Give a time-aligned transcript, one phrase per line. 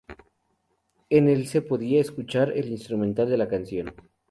[1.11, 3.93] En el se podía escuchar el instrumental de la canción.